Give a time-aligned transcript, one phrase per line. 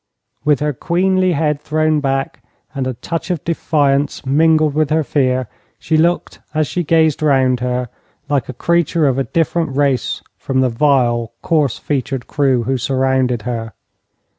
[0.43, 5.47] With her queenly head thrown back, and a touch of defiance mingled with her fear,
[5.77, 7.87] she looked as she gazed round her
[8.27, 13.43] like a creature of a different race from the vile, coarse featured crew who surrounded
[13.43, 13.73] her.